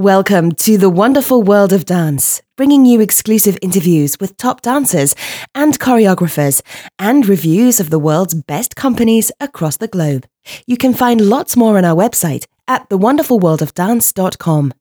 [0.00, 5.14] Welcome to the wonderful world of dance, bringing you exclusive interviews with top dancers
[5.54, 6.62] and choreographers
[6.98, 10.24] and reviews of the world's best companies across the globe.
[10.66, 14.72] You can find lots more on our website at thewonderfulworldofdance.com.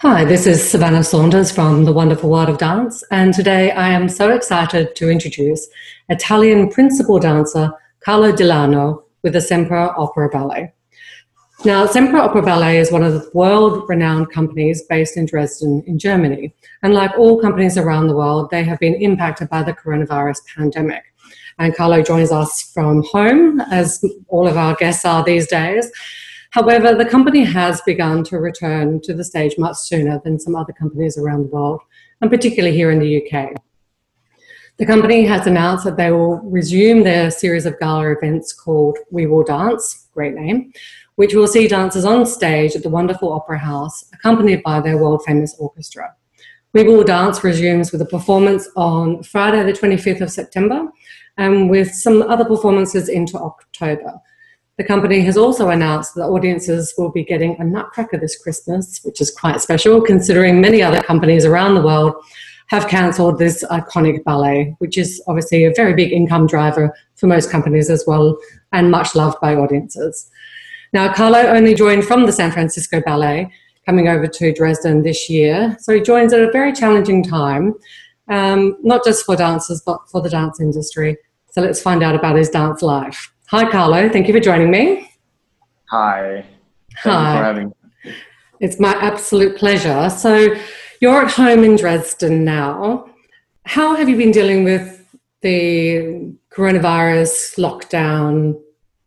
[0.00, 4.08] Hi, this is Savannah Saunders from The Wonderful World of Dance, and today I am
[4.08, 5.68] so excited to introduce
[6.08, 7.70] Italian principal dancer
[8.00, 10.72] Carlo Di Lanno with the Semper Opera Ballet.
[11.64, 15.96] Now, Semper Opera Ballet is one of the world renowned companies based in Dresden, in
[15.96, 16.52] Germany.
[16.82, 21.04] And like all companies around the world, they have been impacted by the coronavirus pandemic.
[21.60, 25.88] And Carlo joins us from home, as all of our guests are these days.
[26.50, 30.72] However, the company has begun to return to the stage much sooner than some other
[30.72, 31.80] companies around the world,
[32.20, 33.54] and particularly here in the UK.
[34.78, 39.26] The company has announced that they will resume their series of gala events called We
[39.26, 40.72] Will Dance, great name,
[41.16, 45.22] which will see dancers on stage at the wonderful Opera House, accompanied by their world
[45.26, 46.14] famous orchestra.
[46.72, 50.88] We Will Dance resumes with a performance on Friday, the 25th of September,
[51.36, 54.14] and with some other performances into October.
[54.78, 59.20] The company has also announced that audiences will be getting a nutcracker this Christmas, which
[59.20, 62.14] is quite special considering many other companies around the world
[62.68, 67.50] have cancelled this iconic ballet, which is obviously a very big income driver for most
[67.50, 68.38] companies as well
[68.72, 70.30] and much loved by audiences.
[70.92, 73.50] Now, Carlo only joined from the San Francisco Ballet,
[73.86, 75.76] coming over to Dresden this year.
[75.80, 77.74] So he joins at a very challenging time,
[78.28, 81.16] um, not just for dancers, but for the dance industry.
[81.50, 83.32] So let's find out about his dance life.
[83.48, 84.08] Hi, Carlo.
[84.08, 85.10] Thank you for joining me.
[85.90, 86.44] Hi.
[87.02, 87.36] Thank Hi.
[87.36, 88.14] for having me.
[88.60, 90.08] It's my absolute pleasure.
[90.10, 90.54] So
[91.00, 93.10] you're at home in Dresden now.
[93.64, 95.04] How have you been dealing with
[95.40, 98.61] the coronavirus lockdown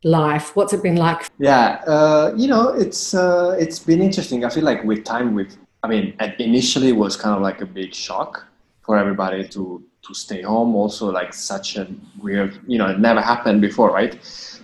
[0.05, 0.55] life?
[0.55, 1.29] What's it been like?
[1.39, 4.45] Yeah, uh, you know, it's uh, it's been interesting.
[4.45, 7.65] I feel like with time, with I mean, initially it was kind of like a
[7.65, 8.45] big shock
[8.83, 10.75] for everybody to to stay home.
[10.75, 11.87] Also, like such a
[12.21, 14.17] weird, you know, it never happened before, right?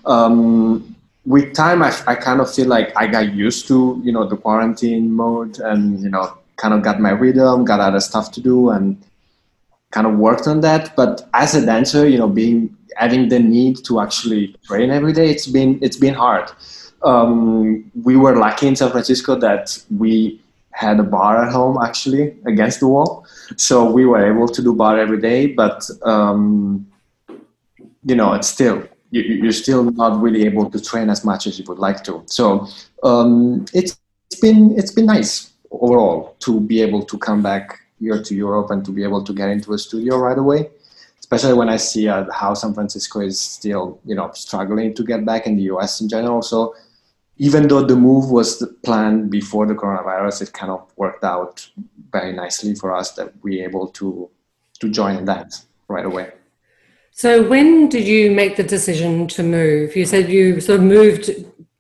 [0.06, 4.28] Um, with time, I, I kind of feel like I got used to you know
[4.28, 8.42] the quarantine mode, and you know, kind of got my rhythm, got other stuff to
[8.42, 9.02] do, and
[9.92, 10.96] kind of worked on that.
[10.96, 15.28] But as a dancer, you know, being having the need to actually train every day,
[15.34, 16.48] it's been it's been hard.
[17.04, 19.66] Um, we were lucky in San Francisco that
[20.02, 20.40] we
[20.70, 23.26] had a bar at home actually against the wall,
[23.58, 25.48] so we were able to do bar every day.
[25.48, 26.86] But um,
[28.10, 28.78] you know, it's still
[29.10, 32.24] you, you're still not really able to train as much as you would like to.
[32.28, 32.68] So
[33.04, 35.34] um, it's it's been it's been nice
[35.72, 39.34] overall to be able to come back here to Europe and to be able to
[39.34, 40.70] get into a studio right away
[41.32, 45.26] especially when I see uh, how San Francisco is still, you know, struggling to get
[45.26, 46.02] back in the U.S.
[46.02, 46.42] in general.
[46.42, 46.76] So
[47.38, 51.70] even though the move was planned before the coronavirus, it kind of worked out
[52.12, 54.30] very nicely for us that we were able to
[54.80, 56.32] to join that right away.
[57.12, 59.96] So when did you make the decision to move?
[59.96, 61.30] You said you sort of moved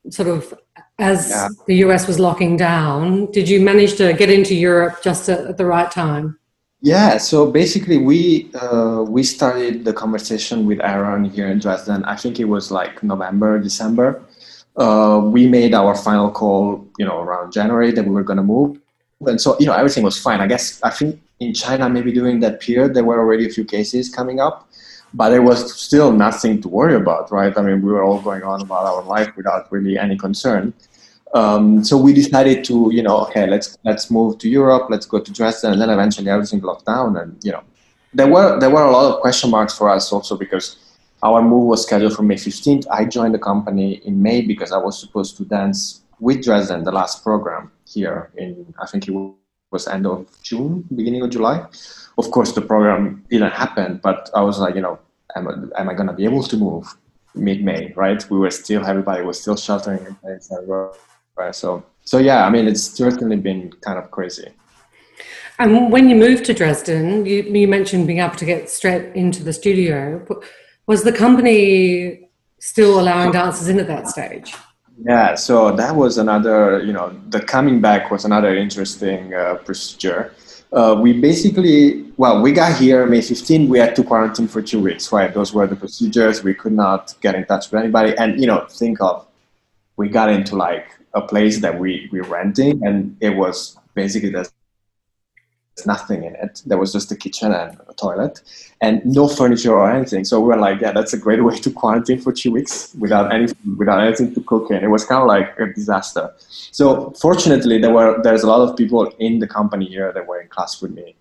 [0.09, 0.53] sort of
[0.99, 1.49] as yeah.
[1.67, 3.31] the US was locking down.
[3.31, 6.37] Did you manage to get into Europe just at the right time?
[6.81, 12.03] Yeah, so basically, we uh, we started the conversation with Aaron here in Dresden.
[12.05, 14.23] I think it was like November, December.
[14.75, 18.43] Uh, we made our final call, you know, around January that we were going to
[18.43, 18.79] move,
[19.27, 20.41] and so you know everything was fine.
[20.41, 23.65] I guess I think in China maybe during that period there were already a few
[23.65, 24.67] cases coming up,
[25.13, 27.55] but there was still nothing to worry about, right?
[27.55, 30.73] I mean, we were all going on about our life without really any concern.
[31.33, 35.19] Um, so we decided to, you know, okay, let's let's move to Europe, let's go
[35.19, 37.63] to Dresden, and then eventually everything locked down, and you know,
[38.13, 40.77] there were there were a lot of question marks for us also because
[41.23, 42.85] our move was scheduled for May 15th.
[42.91, 46.91] I joined the company in May because I was supposed to dance with Dresden the
[46.91, 49.13] last program here in I think it
[49.71, 51.65] was end of June, beginning of July.
[52.17, 54.99] Of course, the program didn't happen, but I was like, you know,
[55.35, 56.93] am, am I to be able to move
[57.35, 57.93] mid-May?
[57.95, 58.29] Right?
[58.29, 60.51] We were still everybody was still sheltering in place.
[61.49, 64.49] So so yeah, I mean, it's certainly been kind of crazy.
[65.59, 69.43] And when you moved to Dresden, you, you mentioned being able to get straight into
[69.43, 70.25] the studio.
[70.87, 72.29] Was the company
[72.59, 74.55] still allowing dancers in at that stage?
[75.03, 80.33] Yeah, so that was another, you know, the coming back was another interesting uh, procedure.
[80.71, 83.67] Uh, we basically, well, we got here May 15.
[83.67, 85.33] We had to quarantine for two weeks, right?
[85.33, 86.43] Those were the procedures.
[86.43, 88.15] We could not get in touch with anybody.
[88.17, 89.27] And, you know, think of,
[89.97, 94.51] we got into like a place that we we renting, and it was basically there's
[95.85, 96.61] nothing in it.
[96.65, 98.41] There was just a kitchen and a toilet,
[98.81, 100.23] and no furniture or anything.
[100.25, 103.33] So we were like, yeah, that's a great way to quarantine for two weeks without
[103.33, 104.83] any without anything to cook in.
[104.83, 106.33] It was kind of like a disaster.
[106.39, 110.39] So fortunately, there were there's a lot of people in the company here that were
[110.41, 111.15] in class with me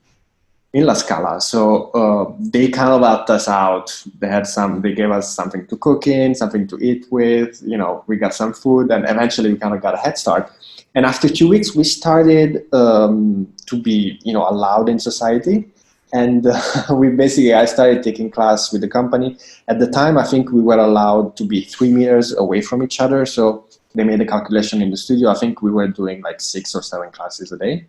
[0.73, 1.41] in La Scala.
[1.41, 4.05] So uh, they kind of helped us out.
[4.19, 7.61] They had some, they gave us something to cook in, something to eat with.
[7.65, 10.51] You know, we got some food, and eventually we kind of got a head start.
[10.95, 15.69] And after two weeks, we started um, to be, you know, allowed in society.
[16.13, 16.61] And uh,
[16.93, 19.37] we basically, I started taking class with the company.
[19.69, 23.01] At the time, I think we were allowed to be three meters away from each
[23.01, 23.27] other.
[23.27, 25.31] So they made a calculation in the studio.
[25.31, 27.87] I think we were doing like six or seven classes a day.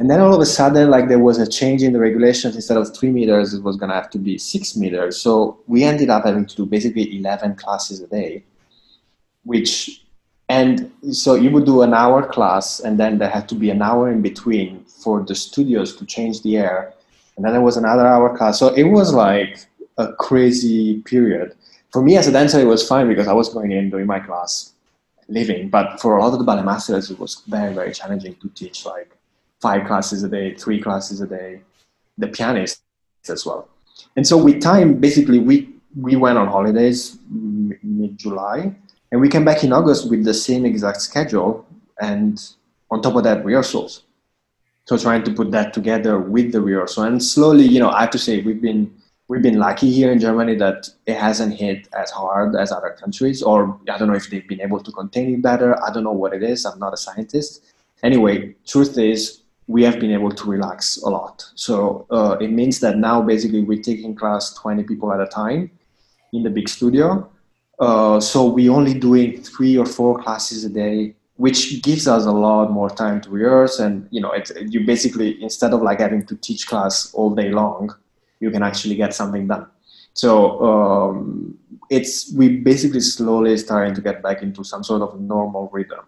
[0.00, 2.54] And then all of a sudden, like there was a change in the regulations.
[2.54, 5.20] Instead of three meters, it was going to have to be six meters.
[5.20, 8.44] So we ended up having to do basically 11 classes a day,
[9.42, 10.04] which,
[10.48, 13.82] and so you would do an hour class, and then there had to be an
[13.82, 16.94] hour in between for the studios to change the air.
[17.36, 18.58] And then there was another hour class.
[18.58, 19.66] So it was like
[19.96, 21.56] a crazy period.
[21.90, 24.20] For me as a dancer, it was fine because I was going in, doing my
[24.20, 24.74] class,
[25.28, 25.70] living.
[25.70, 28.86] But for a lot of the ballet masters, it was very, very challenging to teach
[28.86, 29.10] like
[29.60, 31.60] five classes a day, three classes a day,
[32.16, 32.82] the pianist
[33.28, 33.68] as well.
[34.16, 35.68] And so with time, basically, we,
[36.00, 38.74] we went on holidays mid July
[39.10, 41.66] and we came back in August with the same exact schedule
[42.00, 42.40] and
[42.90, 44.04] on top of that, rehearsals.
[44.86, 48.10] So trying to put that together with the rehearsal and slowly, you know, I have
[48.10, 48.94] to say we've been
[49.28, 53.42] we've been lucky here in Germany that it hasn't hit as hard as other countries,
[53.42, 55.78] or I don't know if they've been able to contain it better.
[55.84, 56.64] I don't know what it is.
[56.64, 57.62] I'm not a scientist.
[58.02, 61.44] Anyway, truth is, we have been able to relax a lot.
[61.54, 65.70] So uh, it means that now basically we're taking class 20 people at a time
[66.32, 67.30] in the big studio.
[67.78, 72.32] Uh, so we're only doing three or four classes a day, which gives us a
[72.32, 73.78] lot more time to rehearse.
[73.78, 74.34] And you know,
[74.66, 77.94] you basically instead of like having to teach class all day long,
[78.40, 79.66] you can actually get something done.
[80.14, 81.58] So um,
[81.90, 86.06] it's we basically slowly starting to get back into some sort of normal rhythm.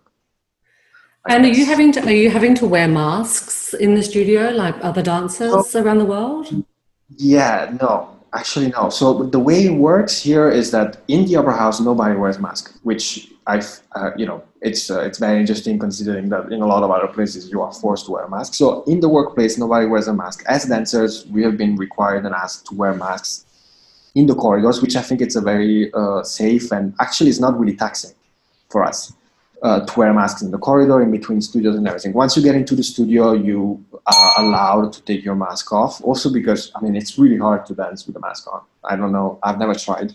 [1.28, 4.75] And are you having to are you having to wear masks in the studio like
[4.82, 5.82] other dancers oh.
[5.82, 6.64] around the world?
[7.17, 8.88] Yeah, no, actually no.
[8.88, 12.75] So the way it works here is that in the opera house nobody wears mask,
[12.84, 13.61] which I,
[13.94, 17.08] uh, you know, it's uh, it's very interesting considering that in a lot of other
[17.08, 18.55] places you are forced to wear a mask.
[18.55, 20.43] So in the workplace nobody wears a mask.
[20.46, 23.44] As dancers, we have been required and asked to wear masks
[24.14, 27.61] in the corridors, which I think it's a very uh, safe and actually it's not
[27.61, 28.14] really taxing
[28.70, 29.12] for us
[29.62, 32.12] uh, to wear masks in the corridor, in between studios and everything.
[32.12, 36.02] Once you get into the studio, you are allowed to take your mask off.
[36.02, 38.62] Also because, I mean, it's really hard to dance with a mask on.
[38.84, 39.38] I don't know.
[39.42, 40.14] I've never tried.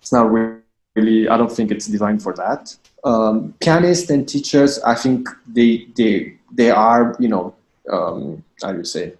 [0.00, 2.74] It's not really, I don't think it's designed for that.
[3.04, 7.54] Um, pianists and teachers, I think they, they, they are, you know,
[7.90, 9.12] um, how do you say,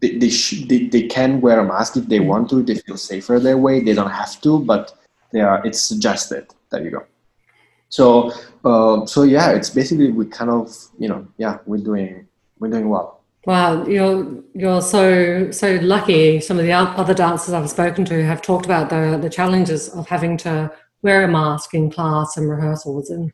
[0.00, 2.62] they, they, sh- they, they can wear a mask if they want to.
[2.62, 3.80] They feel safer their way.
[3.80, 4.94] They don't have to, but
[5.32, 6.46] they are, it's suggested.
[6.70, 7.06] There you go.
[7.92, 8.32] So
[8.64, 12.26] uh, so yeah, it's basically we kind of you know yeah we're doing
[12.58, 13.20] we're doing well.
[13.44, 16.40] Wow, you're you're so so lucky.
[16.40, 20.08] Some of the other dancers I've spoken to have talked about the the challenges of
[20.08, 20.72] having to
[21.02, 23.30] wear a mask in class and rehearsals and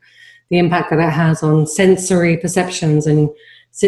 [0.49, 3.29] the impact that it has on sensory perceptions and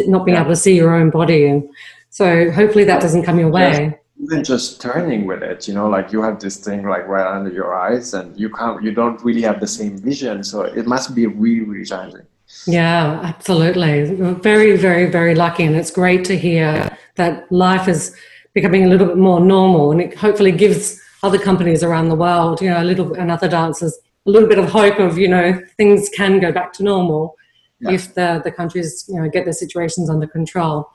[0.07, 0.41] not being yeah.
[0.41, 1.47] able to see your own body.
[1.47, 1.67] And
[2.11, 6.11] so hopefully that doesn't come your way even just turning with it you know like
[6.11, 9.41] you have this thing like right under your eyes and you can't you don't really
[9.41, 10.43] have the same vision.
[10.43, 12.25] So it must be really really challenging.
[12.67, 14.13] Yeah absolutely.
[14.41, 15.63] Very very very lucky.
[15.63, 18.15] And it's great to hear that life is
[18.53, 22.61] becoming a little bit more normal and it hopefully gives other companies around the world
[22.61, 25.59] you know a little and other dancers a little bit of hope of you know
[25.77, 27.35] things can go back to normal
[27.79, 27.91] yeah.
[27.91, 30.89] if the the countries you know get their situations under control.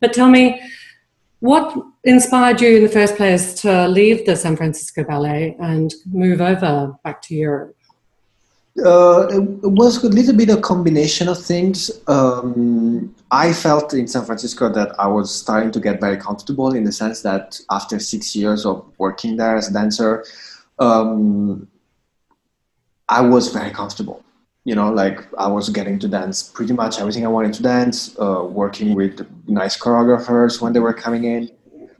[0.00, 0.60] But tell me
[1.46, 6.40] what inspired you in the first place to leave the San Francisco Ballet and move
[6.40, 7.76] over back to Europe?
[8.84, 11.90] Uh, it was a little bit a combination of things.
[12.08, 16.84] Um, I felt in San Francisco that I was starting to get very comfortable in
[16.84, 20.26] the sense that after six years of working there as a dancer,
[20.78, 21.66] um,
[23.08, 24.25] I was very comfortable
[24.66, 28.18] you know, like I was getting to dance pretty much everything I wanted to dance,
[28.18, 31.48] uh, working with nice choreographers when they were coming in.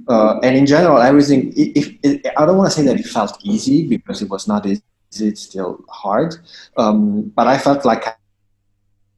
[0.09, 3.39] Uh, and in general, everything, if, if, I don't want to say that it felt
[3.45, 4.83] easy because it was not easy,
[5.13, 6.35] it's still hard.
[6.77, 8.05] Um, but I felt like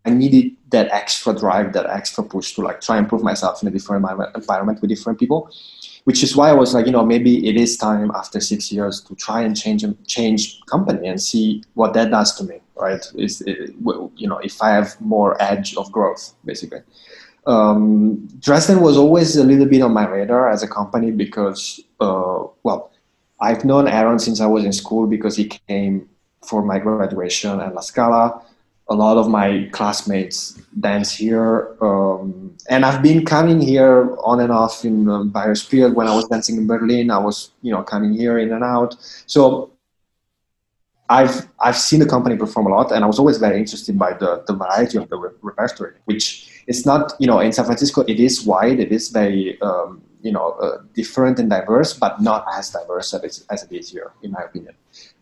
[0.05, 3.69] I needed that extra drive, that extra push to like try and prove myself in
[3.69, 4.05] a different
[4.37, 5.51] environment with different people
[6.09, 9.03] which is why I was like, you know, maybe it is time after six years
[9.03, 13.05] to try and change change company and see what that does to me, right?
[13.17, 13.75] Is it,
[14.17, 16.81] you know, if I have more edge of growth, basically.
[17.47, 22.45] Um, Dresden was always a little bit on my radar as a company because, uh,
[22.63, 22.91] well,
[23.41, 26.09] I've known Aaron since I was in school because he came
[26.47, 28.43] for my graduation at La Scala.
[28.91, 34.51] A lot of my classmates dance here, um, and I've been coming here on and
[34.51, 35.71] off in uh, various.
[35.71, 38.97] When I was dancing in Berlin, I was, you know, coming here in and out.
[39.27, 39.73] So
[41.09, 44.13] I've I've seen the company perform a lot, and I was always very interested by
[44.13, 48.03] the, the variety of the re- repertoire, which is not you know in San Francisco
[48.03, 52.45] it is wide, it is very um, you know uh, different and diverse, but not
[52.55, 54.75] as diverse as, as it is here, in my opinion.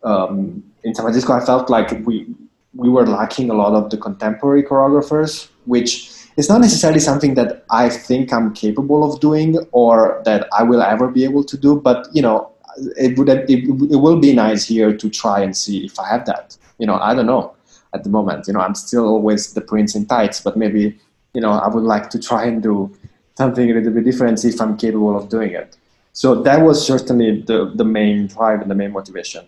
[0.03, 2.35] Um, in San Francisco, I felt like we
[2.75, 7.65] we were lacking a lot of the contemporary choreographers, which is not necessarily something that
[7.71, 11.81] I think I'm capable of doing or that I will ever be able to do.
[11.81, 12.51] But you know,
[12.97, 16.27] it would it, it will be nice here to try and see if I have
[16.27, 16.57] that.
[16.79, 17.55] You know, I don't know
[17.95, 18.47] at the moment.
[18.47, 20.99] You know, I'm still always the prince in tights, but maybe
[21.35, 22.95] you know I would like to try and do
[23.37, 25.77] something a little bit different, if I'm capable of doing it.
[26.13, 29.47] So that was certainly the the main drive and the main motivation.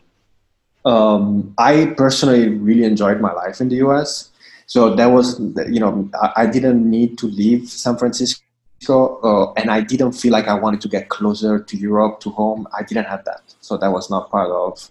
[0.85, 4.31] Um, I personally really enjoyed my life in the U.S.
[4.67, 8.43] So that was, you know, I, I didn't need to leave San Francisco
[8.89, 12.67] uh, and I didn't feel like I wanted to get closer to Europe, to home.
[12.77, 14.91] I didn't have that, so that was not part of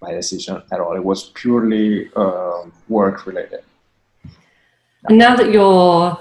[0.00, 0.94] my decision at all.
[0.94, 3.62] It was purely uh, work related.
[5.08, 6.18] And now that you're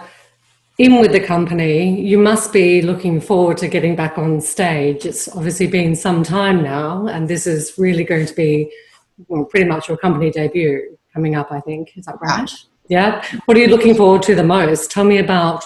[0.77, 5.05] in with the company, you must be looking forward to getting back on stage.
[5.05, 8.71] It's obviously been some time now, and this is really going to be
[9.27, 11.51] well, pretty much your company debut coming up.
[11.51, 12.49] I think is that right?
[12.89, 13.23] Yeah.
[13.45, 14.91] What are you looking forward to the most?
[14.91, 15.63] Tell me about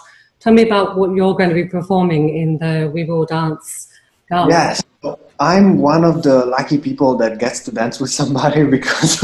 [0.47, 3.89] Tell me about what you're going to be performing in the We Will Dance
[4.29, 4.47] Gala.
[4.47, 4.81] Yes,
[5.41, 9.21] I'm one of the lucky people that gets to dance with somebody because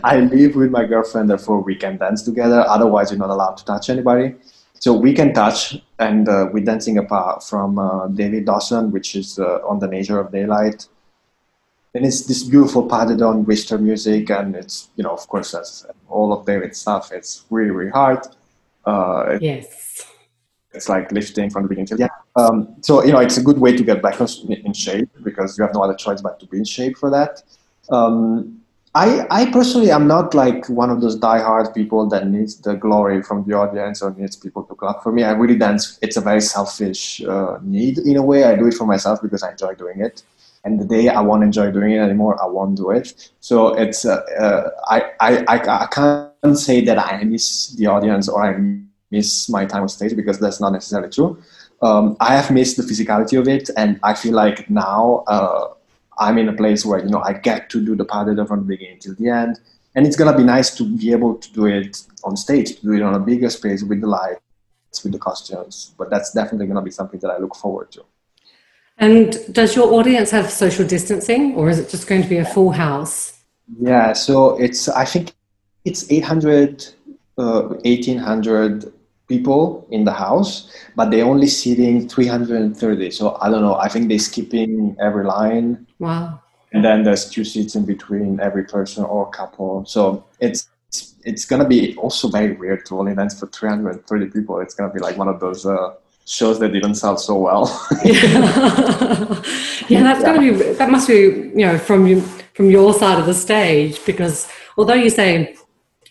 [0.02, 2.64] I live with my girlfriend, therefore we can dance together.
[2.66, 4.34] Otherwise, you're not allowed to touch anybody.
[4.80, 9.38] So we can touch, and uh, we're dancing apart from uh, David Dawson, which is
[9.38, 10.88] uh, on the Nature of Daylight.
[11.94, 15.86] And it's this beautiful padded on Richter music, and it's, you know, of course, as
[16.08, 18.26] all of David's stuff, it's really, really hard.
[18.84, 19.83] Uh, yes
[20.74, 22.12] it's like lifting from the beginning till the end.
[22.36, 25.64] Um, so you know, it's a good way to get back in shape because you
[25.64, 27.42] have no other choice but to be in shape for that.
[27.90, 28.60] Um,
[28.96, 33.24] I, I personally am not like one of those die-hard people that needs the glory
[33.24, 35.24] from the audience or needs people to clap for me.
[35.24, 35.98] I really dance.
[36.00, 38.44] It's a very selfish uh, need in a way.
[38.44, 40.22] I do it for myself because I enjoy doing it.
[40.62, 43.30] And the day I won't enjoy doing it anymore, I won't do it.
[43.40, 48.28] So it's uh, uh, I, I, I, I can't say that I miss the audience
[48.28, 48.56] or I
[49.16, 51.30] miss my time on stage because that's not necessarily true.
[51.82, 55.74] Um, I have missed the physicality of it, and I feel like now uh,
[56.18, 58.68] I'm in a place where you know I get to do the deux from the
[58.74, 59.60] beginning till the end,
[59.94, 62.92] and it's gonna be nice to be able to do it on stage, to do
[62.92, 65.94] it on a bigger space with the lights, with the costumes.
[65.98, 68.04] But that's definitely gonna be something that I look forward to.
[68.98, 72.44] And does your audience have social distancing, or is it just going to be a
[72.44, 73.40] full house?
[73.80, 75.32] Yeah, so it's I think
[75.84, 76.86] it's 800,
[77.36, 78.92] uh, 1800
[79.28, 83.10] people in the house, but they're only seating 330.
[83.10, 83.76] So I don't know.
[83.76, 85.86] I think they're skipping every line.
[85.98, 86.40] Wow.
[86.72, 89.84] And then there's two seats in between every person or couple.
[89.86, 90.68] So it's
[91.24, 94.60] it's gonna be also very weird to only dance for 330 people.
[94.60, 95.94] It's gonna be like one of those uh,
[96.26, 97.66] shows that didn't sell so well.
[98.04, 98.12] yeah.
[99.88, 100.34] yeah, that's yeah.
[100.34, 102.20] gonna be that must be you know from you
[102.54, 105.56] from your side of the stage because although you say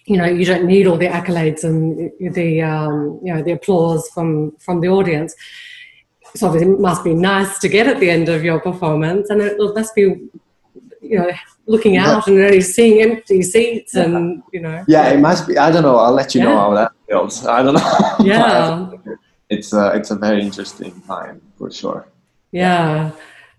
[0.06, 4.08] you know you don't need all the accolades and the um, you know the applause
[4.10, 5.36] from from the audience.
[6.36, 9.42] So obviously it must be nice to get at the end of your performance and
[9.42, 10.02] it must be
[11.02, 11.32] you know
[11.68, 14.84] looking out and really seeing empty seats and you know.
[14.88, 15.58] Yeah it must be.
[15.58, 15.98] I don't know.
[15.98, 16.48] I'll let you yeah.
[16.48, 17.46] know how that feels.
[17.46, 18.16] I don't know.
[18.26, 18.90] Yeah.
[19.50, 22.08] It's a it's a very interesting time for sure.
[22.52, 23.12] Yeah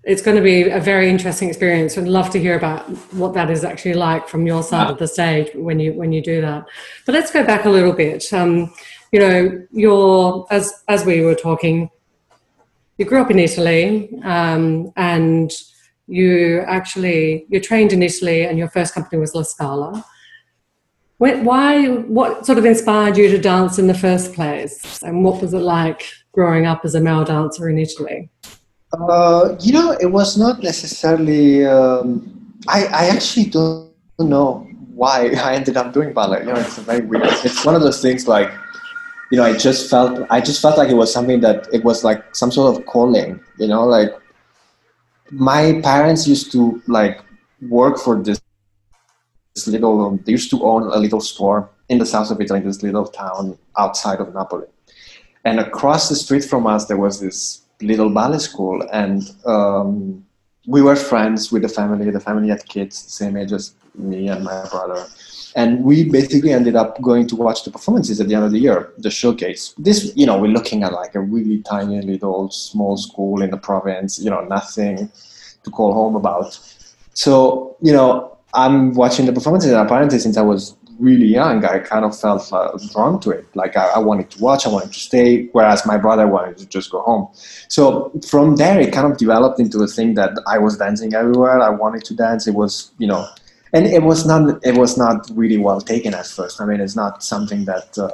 [0.06, 1.96] it's going to be a very interesting experience.
[1.96, 5.08] I'd love to hear about what that is actually like from your side of the
[5.08, 6.66] stage when you when you do that.
[7.06, 8.32] But let's go back a little bit.
[8.32, 8.72] Um,
[9.12, 11.90] you know, you're as as we were talking,
[12.98, 15.50] you grew up in Italy, um, and
[16.06, 20.04] you actually you trained in Italy, and your first company was La Scala.
[21.18, 21.86] Why?
[21.86, 25.60] What sort of inspired you to dance in the first place, and what was it
[25.60, 28.28] like growing up as a male dancer in Italy?
[29.00, 31.66] Uh, you know, it was not necessarily.
[31.66, 32.30] Um,
[32.68, 36.40] I I actually don't know why I ended up doing ballet.
[36.40, 37.24] You know, it's very weird.
[37.44, 38.50] It's one of those things like,
[39.30, 42.04] you know, I just felt I just felt like it was something that it was
[42.04, 43.40] like some sort of calling.
[43.58, 44.10] You know, like
[45.30, 47.20] my parents used to like
[47.68, 48.40] work for this,
[49.54, 50.16] this little.
[50.18, 53.58] They used to own a little store in the south of Italy, this little town
[53.76, 54.66] outside of Napoli
[55.44, 60.24] And across the street from us, there was this little ballet school, and um,
[60.66, 62.10] we were friends with the family.
[62.10, 65.06] The family had kids, same age as me and my brother.
[65.56, 68.58] And we basically ended up going to watch the performances at the end of the
[68.58, 69.72] year, the showcase.
[69.78, 73.56] This, you know, we're looking at like a really tiny little small school in the
[73.56, 75.10] province, you know, nothing
[75.62, 76.58] to call home about.
[77.12, 81.78] So, you know, I'm watching the performances, and apparently, since I was really young, I
[81.78, 83.46] kind of felt uh, drawn to it.
[83.54, 86.66] Like I, I, wanted to watch, I wanted to stay, whereas my brother wanted to
[86.66, 87.28] just go home.
[87.68, 91.60] So from there, it kind of developed into a thing that I was dancing everywhere.
[91.60, 92.46] I wanted to dance.
[92.46, 93.26] It was, you know,
[93.72, 96.60] and it was not it was not really well taken at first.
[96.60, 98.10] I mean, it's not something that uh,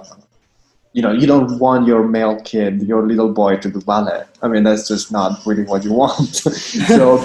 [0.92, 4.24] you know, you don't want your male kid, your little boy, to do ballet.
[4.42, 6.34] I mean, that's just not really what you want.
[6.34, 7.18] so,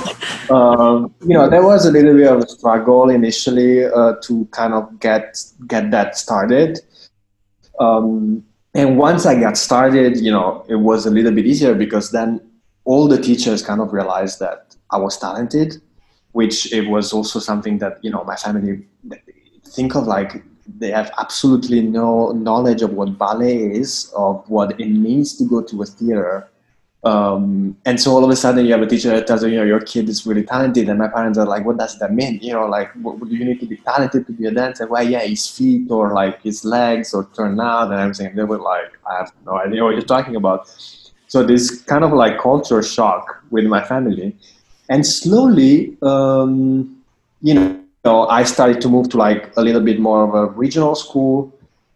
[0.53, 4.73] um, you know, there was a little bit of a struggle initially uh, to kind
[4.73, 6.79] of get get that started.
[7.79, 8.45] Um,
[8.75, 12.41] and once I got started, you know, it was a little bit easier because then
[12.83, 15.81] all the teachers kind of realized that I was talented,
[16.33, 18.85] which it was also something that you know my family
[19.65, 24.87] think of like they have absolutely no knowledge of what ballet is, of what it
[24.87, 26.49] means to go to a theater.
[27.03, 29.57] Um, and so all of a sudden you have a teacher that tells you, you
[29.57, 30.89] know, your kid is really talented.
[30.89, 32.39] And my parents are like, what does that mean?
[32.41, 34.87] You know, like, what, do you need to be talented to be a dancer?
[34.87, 38.27] Well, yeah, his feet or like his legs or turn out and everything.
[38.27, 40.67] And they were like, I have no idea what you're talking about.
[41.27, 44.35] So this kind of like culture shock with my family.
[44.89, 47.03] And slowly, um,
[47.41, 50.45] you know, know, I started to move to like a little bit more of a
[50.53, 51.51] regional school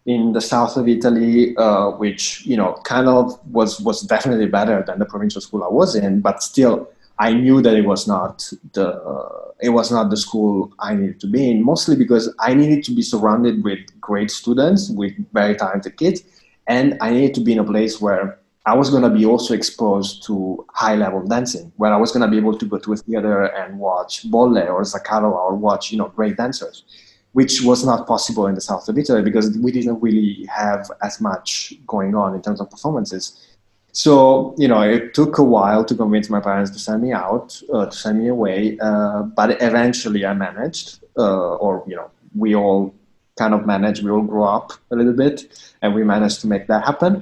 [0.06, 4.82] in the south of Italy, uh, which you know kind of was was definitely better
[4.86, 8.50] than the provincial school I was in, but still I knew that it was not
[8.72, 11.62] the uh, it was not the school I needed to be in.
[11.62, 16.22] Mostly because I needed to be surrounded with great students, with very talented kids,
[16.66, 19.54] and I needed to be in a place where I was going to be also
[19.54, 22.92] exposed to high level dancing, where I was going to be able to go to
[22.92, 26.84] a theater and watch Bolle or Zakharova or watch, you know, great dancers,
[27.32, 31.20] which was not possible in the south of Italy because we didn't really have as
[31.22, 33.56] much going on in terms of performances.
[33.92, 37.60] So, you know, it took a while to convince my parents to send me out,
[37.72, 42.54] uh, to send me away, uh, but eventually I managed, uh, or, you know, we
[42.54, 42.94] all
[43.42, 45.36] kind of managed, we all grew up a little bit,
[45.82, 47.12] and we managed to make that happen.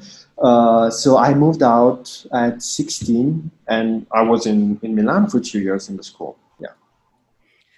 [0.49, 5.61] Uh, so I moved out at 16, and I was in, in Milan for two
[5.61, 6.37] years in the school.
[6.65, 6.75] Yeah,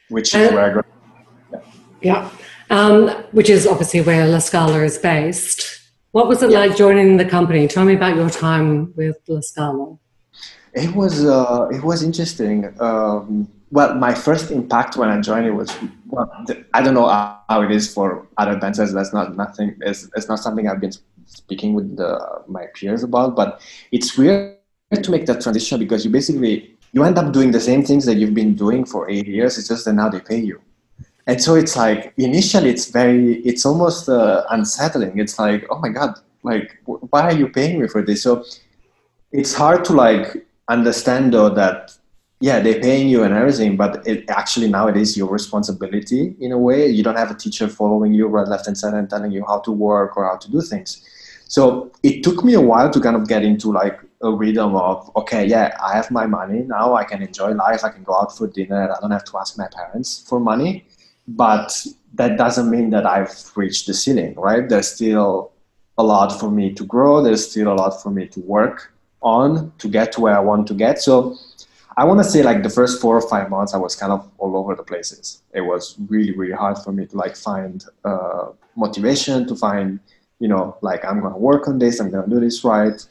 [0.09, 0.87] which is where I got.
[1.53, 1.61] Yeah,
[2.11, 2.31] yeah.
[2.71, 5.61] Um, which is obviously where La Scala is based.
[6.13, 6.61] What was it yeah.
[6.61, 7.69] like joining the company?
[7.69, 9.99] Tell me about your time with La Scala.
[10.75, 12.73] It was uh, it was interesting.
[12.81, 15.73] Um, well, my first impact when I joined it was
[16.09, 16.31] well,
[16.75, 18.93] I don't know how it is for other dancers.
[18.93, 19.77] That's not nothing.
[19.81, 20.93] It's, it's not something I've been
[21.27, 23.61] speaking with the, my peers about, but
[23.93, 24.57] it's weird
[24.93, 28.17] to make that transition because you basically you end up doing the same things that
[28.17, 29.57] you've been doing for eight years.
[29.57, 30.61] It's just that now they pay you,
[31.27, 35.19] and so it's like initially it's very it's almost uh, unsettling.
[35.19, 38.25] It's like oh my god, like why are you paying me for this?
[38.25, 38.45] So
[39.31, 41.93] it's hard to like understand though that
[42.41, 46.53] yeah they're paying you and everything but it actually now it is your responsibility in
[46.53, 49.33] a way you don't have a teacher following you right left and center and telling
[49.33, 51.05] you how to work or how to do things
[51.51, 55.11] so it took me a while to kind of get into like a rhythm of
[55.17, 56.95] okay, yeah, I have my money now.
[56.95, 57.83] I can enjoy life.
[57.83, 58.89] I can go out for dinner.
[58.89, 60.87] I don't have to ask my parents for money.
[61.27, 64.69] But that doesn't mean that I've reached the ceiling, right?
[64.69, 65.51] There's still
[65.99, 67.21] a lot for me to grow.
[67.21, 70.67] There's still a lot for me to work on to get to where I want
[70.69, 71.01] to get.
[71.01, 71.37] So
[71.97, 74.29] I want to say like the first four or five months, I was kind of
[74.39, 75.43] all over the places.
[75.53, 80.01] It was really, really hard for me to like find uh, motivation, to find
[80.41, 83.07] you know, like I'm going to work on this, I'm going to do this right.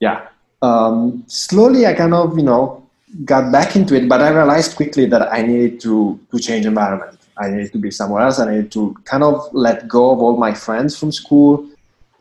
[0.00, 0.28] Yeah.
[0.60, 2.90] Um, slowly, I kind of, you know,
[3.24, 7.18] got back into it, but I realized quickly that I needed to to change environment.
[7.38, 8.38] I needed to be somewhere else.
[8.38, 11.66] I needed to kind of let go of all my friends from school.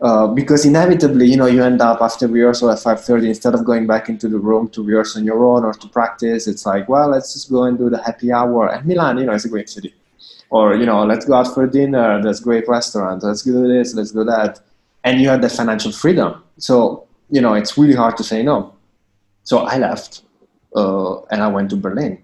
[0.02, 3.86] Uh, because inevitably, you know, you end up after rehearsal at 5.30, instead of going
[3.86, 7.10] back into the room to rehearse on your own or to practice, it's like, well,
[7.10, 8.68] let's just go and do the happy hour.
[8.68, 9.94] And Milan, you know, it's a great city.
[10.52, 14.12] Or you know let's go out for dinner there's great restaurants let's do this let's
[14.12, 14.60] do that.
[15.04, 16.44] And you have the financial freedom.
[16.58, 18.76] So you know it's really hard to say no.
[19.44, 20.24] So i left
[20.76, 22.22] uh, and i went to berlin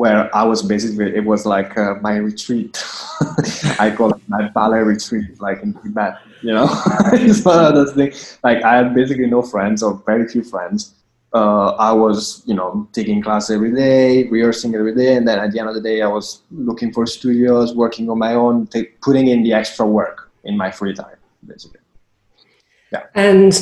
[0.00, 2.82] where i was basically it was like uh, my retreat
[3.84, 6.68] i call it my ballet retreat like in tibet you know
[7.26, 10.94] it's one of those things like i had basically no friends or very few friends
[11.32, 15.52] uh, I was, you know, taking class every day, rehearsing every day, and then at
[15.52, 18.68] the end of the day, I was looking for studios, working on my own,
[19.00, 21.80] putting in the extra work in my free time, basically.
[22.92, 23.04] Yeah.
[23.14, 23.52] And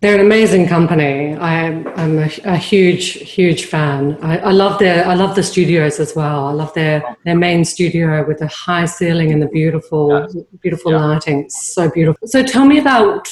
[0.00, 1.34] They're an amazing company.
[1.36, 4.16] I'm, I'm a, a huge, huge fan.
[4.22, 6.46] I, I, love their I love the studios as well.
[6.46, 10.42] I love their, their main studio with the high ceiling and the beautiful yeah.
[10.62, 11.04] beautiful yeah.
[11.04, 11.40] lighting.
[11.40, 12.28] It's so beautiful.
[12.28, 13.28] So tell me about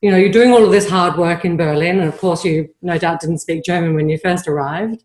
[0.00, 2.74] you know you're doing all of this hard work in Berlin, and of course you
[2.80, 5.04] no doubt didn't speak German when you first arrived.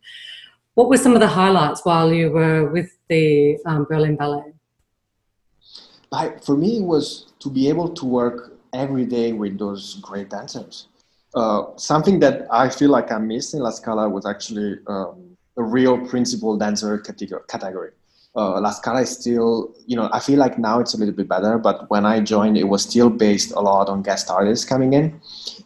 [0.76, 4.54] What were some of the highlights while you were with the um, Berlin Ballet?
[6.12, 10.30] I, for me, it was to be able to work every day with those great
[10.30, 10.88] dancers.
[11.34, 15.64] Uh, something that I feel like I missed in La Scala was actually um, a
[15.64, 17.92] real principal dancer category.
[18.38, 21.28] Uh, La Scala is still, you know, I feel like now it's a little bit
[21.28, 24.92] better, but when I joined, it was still based a lot on guest artists coming
[24.94, 25.20] in.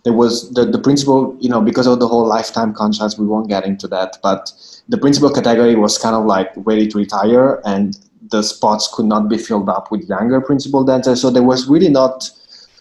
[0.04, 3.50] There was the, the principal, you know, because of the whole lifetime contracts, we won't
[3.50, 4.52] get into that, but
[4.88, 7.98] the principal category was kind of like ready to retire and
[8.30, 11.22] the spots could not be filled up with younger principal dancers.
[11.22, 12.30] So there was really not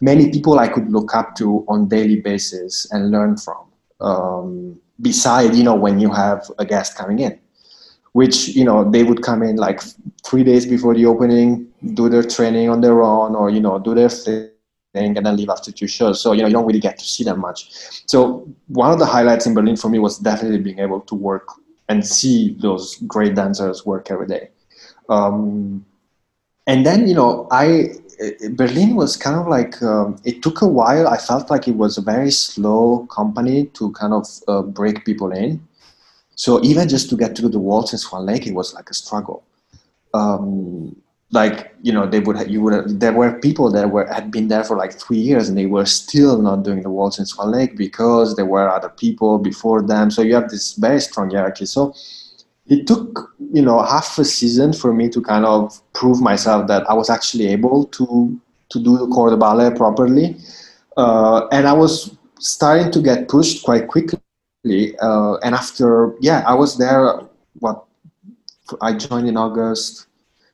[0.01, 3.67] many people I could look up to on daily basis and learn from.
[4.01, 7.39] Um, beside, you know, when you have a guest coming in,
[8.13, 9.81] which you know they would come in like
[10.25, 13.95] three days before the opening, do their training on their own, or you know, do
[13.95, 14.51] their thing
[14.95, 16.21] and then leave after two shows.
[16.21, 18.03] So you know, you don't really get to see them much.
[18.07, 21.49] So one of the highlights in Berlin for me was definitely being able to work
[21.89, 24.51] and see those great dancers work every day.
[25.09, 25.85] Um,
[26.67, 27.91] and then you know, I
[28.50, 31.07] Berlin was kind of like um, it took a while.
[31.09, 35.31] I felt like it was a very slow company to kind of uh, break people
[35.33, 35.66] in.
[36.35, 38.94] So even just to get to the waltz in Swan Lake, it was like a
[38.94, 39.44] struggle.
[40.14, 40.96] Um,
[41.31, 44.64] like you know, they would you would there were people that were had been there
[44.64, 47.76] for like three years and they were still not doing the waltz in Swan Lake
[47.76, 50.11] because there were other people before them.
[50.11, 51.66] So you have this very strong hierarchy.
[51.66, 51.94] So
[52.68, 56.88] it took you know half a season for me to kind of prove myself that
[56.88, 60.37] I was actually able to to do the corps de ballet properly,
[60.96, 64.20] uh, and I was starting to get pushed quite quickly.
[65.00, 67.20] Uh, and after yeah, I was there.
[67.61, 67.85] What
[68.83, 70.07] I joined in August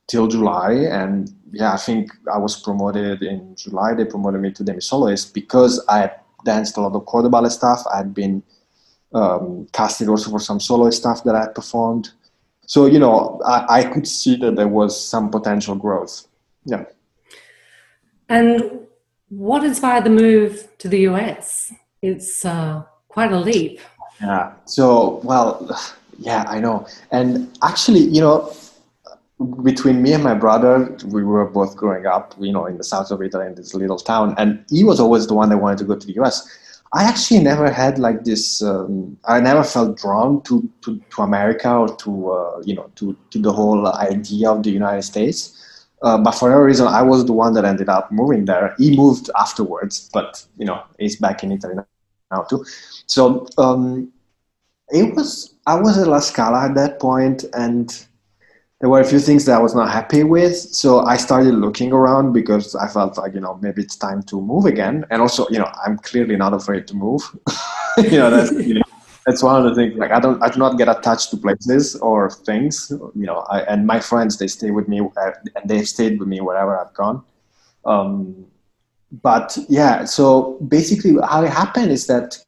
[0.06, 3.94] till July, and yeah, I think I was promoted in July.
[3.94, 6.10] They promoted me to demi soloist because I
[6.44, 7.82] danced a lot of corps de ballet stuff.
[7.92, 8.42] I had been
[9.14, 12.10] um, casted also for some solo stuff that I performed.
[12.66, 16.26] So, you know, I, I could see that there was some potential growth.
[16.64, 16.84] Yeah.
[18.28, 18.80] And
[19.28, 21.72] what inspired the move to the US?
[22.02, 23.80] It's uh, quite a leap.
[24.20, 24.52] Yeah.
[24.64, 25.68] So, well,
[26.18, 26.86] yeah, I know.
[27.10, 28.52] And actually, you know,
[29.62, 33.10] between me and my brother, we were both growing up, you know, in the south
[33.10, 35.84] of Italy in this little town, and he was always the one that wanted to
[35.84, 36.48] go to the US.
[36.94, 38.62] I actually never had like this.
[38.62, 43.16] Um, I never felt drawn to, to, to America or to uh, you know to,
[43.30, 45.60] to the whole idea of the United States.
[46.02, 48.74] Uh, but for whatever reason, I was the one that ended up moving there.
[48.78, 51.74] He moved afterwards, but you know he's back in Italy
[52.30, 52.64] now too.
[53.06, 54.12] So um,
[54.90, 55.54] it was.
[55.66, 58.06] I was at La Scala at that point, and
[58.80, 60.56] there were a few things that I was not happy with.
[60.56, 64.40] So I started looking around because I felt like, you know, maybe it's time to
[64.40, 65.06] move again.
[65.10, 67.22] And also, you know, I'm clearly not afraid to move.
[67.98, 68.82] you know, that's, you know,
[69.26, 69.98] that's one of the things.
[69.98, 72.90] Like I don't, I do not get attached to places or things.
[72.90, 76.28] You know, I, and my friends they stay with me, uh, and they've stayed with
[76.28, 77.22] me wherever I've gone.
[77.84, 78.46] Um,
[79.22, 82.38] but yeah, so basically, how it happened is that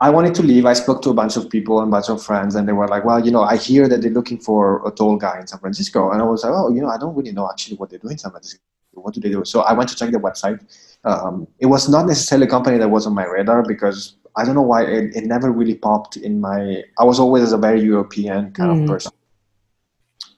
[0.00, 0.66] I wanted to leave.
[0.66, 2.86] I spoke to a bunch of people and a bunch of friends, and they were
[2.86, 5.58] like, "Well, you know, I hear that they're looking for a tall guy in San
[5.58, 7.98] Francisco," and I was like, "Oh, you know, I don't really know actually what they
[7.98, 8.60] do in San Francisco.
[8.92, 10.60] What do they do?" So I went to check the website.
[11.04, 14.54] Um, it was not necessarily a company that was on my radar because I don't
[14.54, 16.84] know why it, it never really popped in my.
[16.98, 18.82] I was always a very European kind mm.
[18.82, 19.12] of person.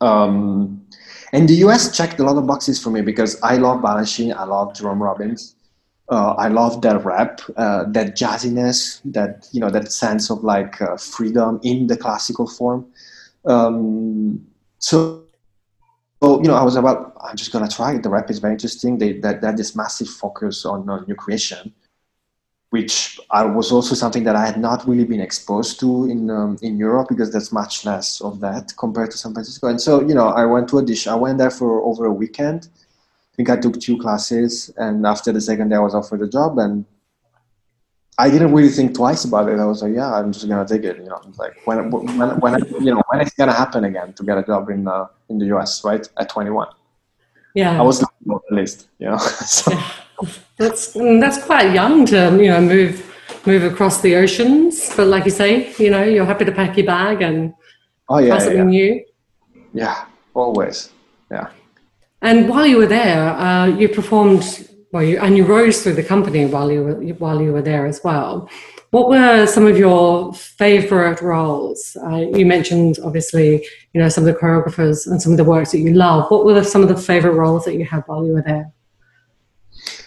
[0.00, 0.86] Um,
[1.32, 4.44] and the US checked a lot of boxes for me because I love Balanchine, I
[4.44, 5.56] love Jerome Robbins
[6.10, 10.80] uh, I love that rap, uh, that jazziness, that you know, that sense of like
[10.80, 12.86] uh, freedom in the classical form.
[13.44, 14.46] Um,
[14.78, 15.24] so,
[16.22, 18.02] so, you know, I was about, I'm just gonna try it.
[18.02, 18.98] The rap is very interesting.
[18.98, 21.74] They that that this massive focus on, new creation,
[22.70, 26.56] which I was also something that I had not really been exposed to in um,
[26.62, 29.68] in Europe because there's much less of that compared to San Francisco.
[29.68, 31.12] And so, you know, I went to audition.
[31.12, 32.68] I went there for over a weekend
[33.38, 36.58] think I took two classes, and after the second day, I was offered a job,
[36.58, 36.84] and
[38.18, 39.60] I didn't really think twice about it.
[39.60, 40.96] I was like, yeah, I'm just gonna take it.
[40.98, 44.38] You know, like when when when you know when it's gonna happen again to get
[44.38, 46.04] a job in the in the US, right?
[46.18, 46.66] At 21.
[47.54, 49.18] Yeah, I was not the least, you know.
[49.56, 49.70] so.
[49.70, 49.92] yeah.
[50.58, 52.92] That's that's quite young to you know move
[53.46, 56.86] move across the oceans, but like you say, you know, you're happy to pack your
[56.86, 57.54] bag and
[58.08, 58.78] oh yeah, something yeah.
[58.78, 59.04] new.
[59.72, 60.90] Yeah, always.
[61.30, 61.50] Yeah.
[62.20, 66.02] And while you were there, uh, you performed well, you, and you rose through the
[66.02, 68.48] company while you were while you were there as well.
[68.90, 71.94] What were some of your favorite roles?
[72.02, 75.72] Uh, you mentioned obviously, you know, some of the choreographers and some of the works
[75.72, 76.30] that you love.
[76.30, 78.72] What were the, some of the favorite roles that you had while you were there?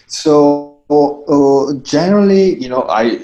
[0.08, 3.18] So uh, generally, you know, I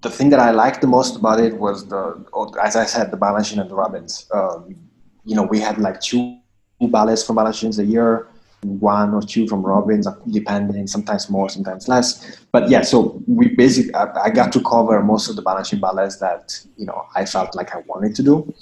[0.00, 2.24] the thing that I liked the most about it was the,
[2.62, 4.26] as I said, the Balanchine and the Robbins.
[4.32, 4.76] Um,
[5.24, 6.38] you know, we had like two
[6.88, 8.28] ballets from Balanchines a year
[8.64, 12.38] one or two from Robbins, depending, sometimes more, sometimes less.
[12.50, 16.16] But yeah, so we basically, I, I got to cover most of the Balanchine ballets
[16.18, 18.54] that, you know, I felt like I wanted to do.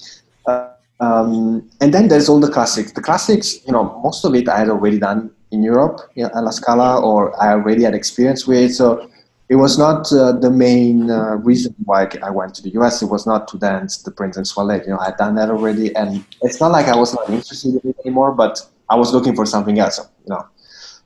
[0.46, 2.92] Uh, um, and then there's all the classics.
[2.92, 6.30] The classics, you know, most of it I had already done in Europe you know,
[6.40, 8.74] La Scala or I already had experience with.
[8.74, 9.08] So
[9.52, 13.02] it was not uh, the main uh, reason why I went to the US.
[13.02, 14.80] It was not to dance the Prince and Soleil.
[14.80, 15.94] You know, I had done that already.
[15.94, 19.36] And it's not like I was not interested in it anymore, but I was looking
[19.36, 20.46] for something else, you know.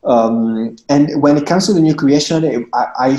[0.04, 3.18] Um, and when it comes to the new creation, I, I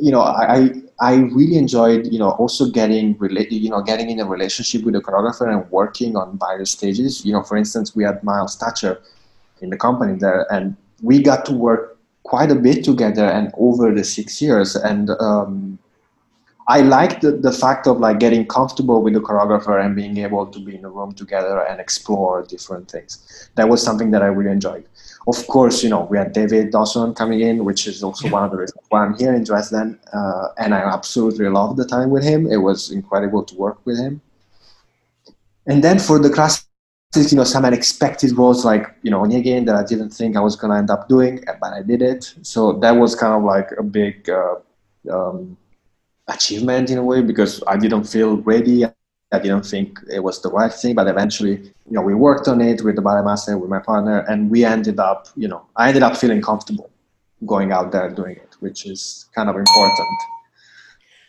[0.00, 4.20] you know, I, I really enjoyed, you know, also getting, related, you know, getting in
[4.20, 7.26] a relationship with a choreographer and working on various stages.
[7.26, 9.02] You know, for instance, we had Myles Thatcher
[9.60, 11.91] in the company there, and we got to work
[12.24, 14.76] quite a bit together and over the six years.
[14.76, 15.78] And um,
[16.68, 20.46] I liked the, the fact of like getting comfortable with the choreographer and being able
[20.46, 23.50] to be in a room together and explore different things.
[23.56, 24.86] That was something that I really enjoyed.
[25.26, 28.50] Of course, you know, we had David Dawson coming in, which is also one of
[28.50, 29.98] the reasons why I'm here in Dresden.
[30.12, 32.50] Uh, and I absolutely loved the time with him.
[32.50, 34.20] It was incredible to work with him.
[35.66, 36.64] And then for the class,
[37.14, 40.56] you know, some unexpected roles like, you know, Onegin that I didn't think I was
[40.56, 42.34] going to end up doing, but I did it.
[42.42, 44.56] So that was kind of like a big, uh,
[45.10, 45.56] um,
[46.28, 48.84] achievement in a way because I didn't feel ready.
[48.84, 52.60] I didn't think it was the right thing, but eventually, you know, we worked on
[52.60, 55.88] it with the ballet master, with my partner, and we ended up, you know, I
[55.88, 56.90] ended up feeling comfortable
[57.46, 60.18] going out there doing it, which is kind of important.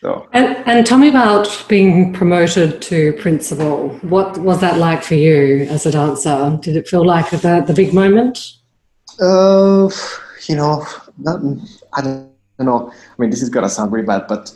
[0.04, 0.28] So.
[0.34, 3.90] And, and tell me about being promoted to principal.
[4.02, 6.60] What was that like for you as a dancer?
[6.62, 8.58] Did it feel like the, the big moment?
[9.22, 9.90] Uh,
[10.50, 10.86] you know,
[11.18, 11.40] not,
[11.94, 12.92] I don't know.
[12.92, 14.54] I mean, this is gonna sound really bad, but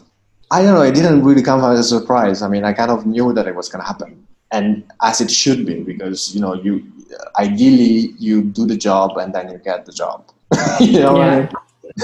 [0.52, 0.82] I don't know.
[0.82, 2.42] It didn't really come as a surprise.
[2.42, 5.30] I mean, I kind of knew that it was going to happen, and as it
[5.30, 6.90] should be, because you know, you
[7.38, 10.30] ideally you do the job and then you get the job.
[10.80, 11.50] you know, yeah.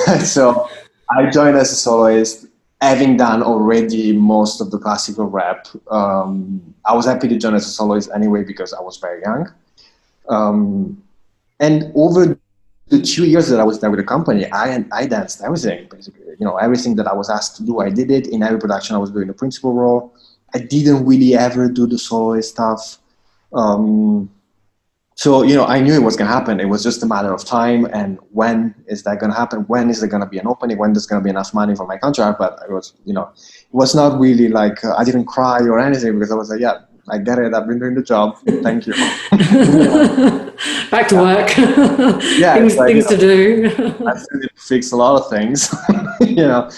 [0.07, 0.25] I mean?
[0.25, 0.69] so
[1.09, 2.47] I joined as a soloist,
[2.83, 5.67] having done already most of the classical rep.
[5.89, 9.51] Um, I was happy to join as a soloist anyway because I was very young,
[10.27, 11.01] um,
[11.59, 12.37] and over
[12.87, 16.21] the two years that I was there with the company, I I danced everything basically.
[16.39, 18.27] You know, everything that I was asked to do, I did it.
[18.27, 20.13] In every production, I was doing the principal role.
[20.53, 22.97] I didn't really ever do the solo stuff.
[23.53, 24.29] Um,
[25.15, 26.59] so you know, I knew it was going to happen.
[26.59, 29.61] It was just a matter of time and when is that going to happen?
[29.61, 30.77] When is there going to be an opening?
[30.77, 32.39] When there's going to be enough money for my contract?
[32.39, 35.79] But it was, you know, it was not really like uh, I didn't cry or
[35.79, 37.53] anything because I was like, yeah, I get it.
[37.53, 38.37] I've been doing the job.
[38.63, 38.93] Thank you.
[40.89, 41.57] Back to work.
[42.37, 44.07] yeah, things, like, things you know, to do.
[44.07, 45.73] I still fix a lot of things.
[46.21, 46.71] you know,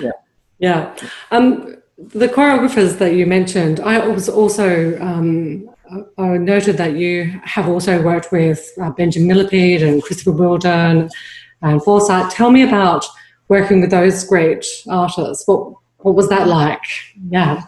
[0.00, 0.10] yeah.
[0.58, 0.96] Yeah.
[1.30, 5.70] Um, the choreographers that you mentioned, I was also um,
[6.18, 11.08] I noted that you have also worked with uh, Benjamin Millepied and Christopher Wheeldon
[11.62, 12.30] and Forsythe.
[12.30, 13.04] Tell me about
[13.48, 15.46] working with those great artists.
[15.46, 16.84] What what was that like?
[17.30, 17.64] Yeah.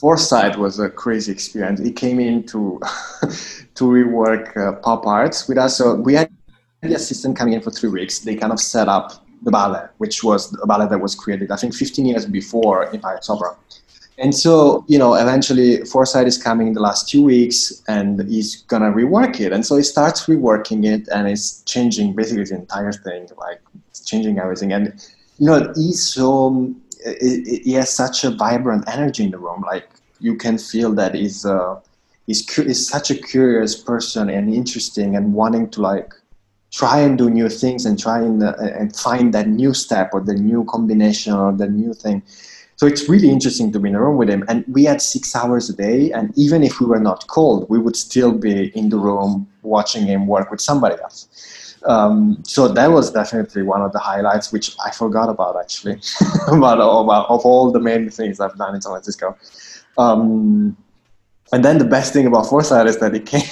[0.00, 1.80] Forsythe was a crazy experience.
[1.80, 2.80] He came in to
[3.74, 5.76] to rework uh, Pas/Parts with us.
[5.76, 6.30] So we had
[6.82, 8.20] the assistant coming in for three weeks.
[8.20, 11.56] They kind of set up the ballet, which was a ballet that was created, I
[11.56, 13.56] think, 15 years before in Empire Opera.
[14.20, 18.62] And so, you know, eventually Forsythe is coming in the last two weeks and he's
[18.62, 19.52] gonna rework it.
[19.52, 24.00] And so he starts reworking it and it's changing basically the entire thing, like it's
[24.00, 24.72] changing everything.
[24.72, 24.92] And,
[25.38, 26.74] you know, he's so
[27.20, 29.62] he has such a vibrant energy in the room.
[29.64, 31.80] Like you can feel that he's uh,
[32.26, 36.12] he's, he's such a curious person and interesting and wanting to like
[36.72, 40.20] try and do new things and try and, uh, and find that new step or
[40.20, 42.22] the new combination or the new thing.
[42.78, 44.44] So it's really interesting to be in a room with him.
[44.46, 47.76] And we had six hours a day, and even if we were not called, we
[47.76, 51.76] would still be in the room watching him work with somebody else.
[51.86, 56.00] Um, so that was definitely one of the highlights, which I forgot about actually,
[56.46, 59.36] about, about of all the main things I've done in San Francisco.
[59.96, 60.76] Um,
[61.52, 63.48] and then the best thing about Forsythe is that he came.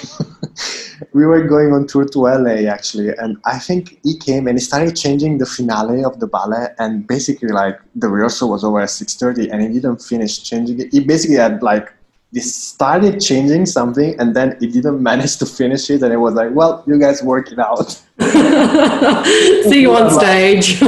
[1.12, 4.62] we were going on tour to LA actually, and I think he came and he
[4.62, 8.90] started changing the finale of the ballet, and basically like the rehearsal was over at
[8.90, 10.92] six thirty, and he didn't finish changing it.
[10.92, 11.92] He basically had like
[12.32, 16.34] he started changing something and then he didn't manage to finish it and it was
[16.34, 17.90] like well you guys work it out
[19.70, 20.78] see you on stage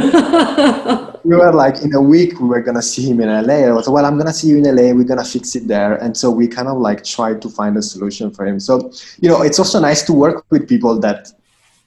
[1.25, 3.87] we were like in a week we were gonna see him in la i was
[3.87, 5.95] like, well i'm gonna see you in la we're gonna fix it there.
[5.97, 8.59] And so we kind of like tried to find a solution for him.
[8.61, 11.33] So you know it's also nice to work with people that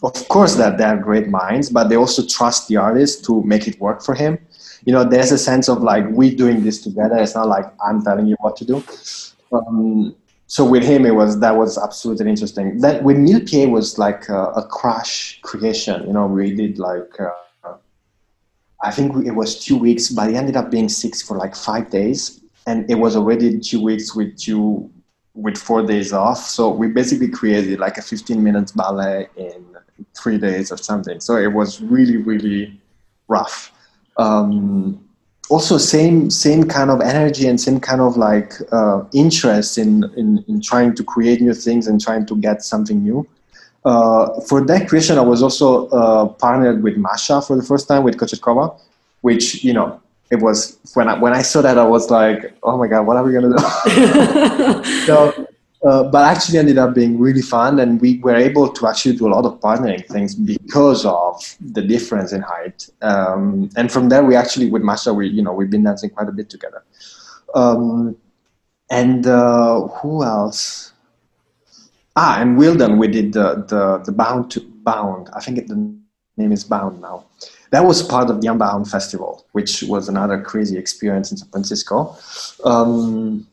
[0.03, 3.79] of course that they're great minds but they also trust the artist to make it
[3.79, 4.37] work for him.
[4.85, 7.17] You know there's a sense of like we doing this together.
[7.17, 8.83] It's not like i'm telling you what to do.
[9.53, 10.15] Um,
[10.51, 12.79] so with him, it was that was absolutely interesting.
[12.81, 16.05] that with Mille was like a, a, crash creation.
[16.05, 17.29] You know, we did like uh,
[18.83, 21.89] I think it was two weeks, but it ended up being six for like five
[21.89, 24.89] days, and it was already two weeks with two
[25.33, 26.39] with four days off.
[26.39, 29.65] So we basically created like a 15 minutes ballet in
[30.17, 31.19] three days or something.
[31.19, 32.81] So it was really really
[33.27, 33.71] rough.
[34.17, 35.07] Um,
[35.49, 40.43] also same same kind of energy and same kind of like uh, interest in, in,
[40.47, 43.27] in trying to create new things and trying to get something new.
[43.83, 48.03] Uh, for that creation, I was also uh, partnered with Masha for the first time
[48.03, 48.79] with Kochetkova,
[49.21, 52.77] which you know it was when I when I saw that I was like, oh
[52.77, 54.83] my god, what are we gonna do?
[55.05, 55.47] so
[55.83, 59.27] uh, but actually ended up being really fun and we were able to actually do
[59.27, 62.87] a lot of partnering things because of the difference in height.
[63.01, 66.29] Um, and from there we actually with masha we you know we've been dancing quite
[66.29, 66.83] a bit together.
[67.55, 68.15] Um,
[68.91, 70.90] and uh, who else
[72.15, 75.75] ah and Wheeldon we did the the, the bound to bound i think it, the
[76.37, 77.25] name is bound now
[77.71, 82.15] that was part of the unbound festival which was another crazy experience in san francisco
[82.63, 83.47] um,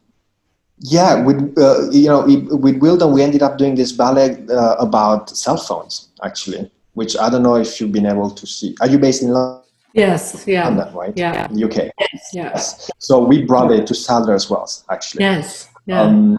[0.81, 2.23] yeah, with uh, you know
[2.57, 7.29] with Wheeldon, we ended up doing this ballet uh, about cell phones actually, which I
[7.31, 8.77] don't know if you've been able to see.
[8.81, 9.63] Are you based in London?
[9.93, 11.13] Yes, yeah, London, right?
[11.17, 11.91] Yeah, UK.
[11.99, 12.91] Yes, yes.
[12.99, 15.25] So we brought it to Sadler as well, actually.
[15.25, 16.03] Yes, yeah.
[16.03, 16.39] Um,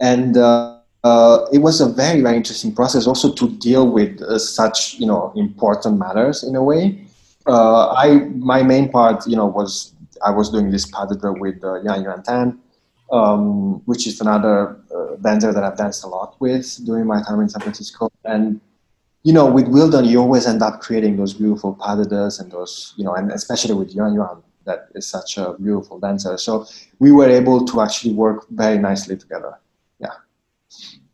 [0.00, 0.71] and uh,
[1.04, 5.06] uh, it was a very very interesting process also to deal with uh, such you
[5.06, 7.04] know important matters in a way.
[7.46, 11.62] Uh, I my main part you know was I was doing this pas de with
[11.64, 12.58] uh, Yan Yuan Tan
[13.12, 17.40] um, which is another uh, dancer that I've danced a lot with during my time
[17.40, 18.10] in San Francisco.
[18.24, 18.60] And
[19.22, 22.94] you know, with Wheeldon, you always end up creating those beautiful pas de and those,
[22.96, 26.36] you know, and especially with Yuan Yuan, that is such a beautiful dancer.
[26.38, 26.66] So
[26.98, 29.58] we were able to actually work very nicely together.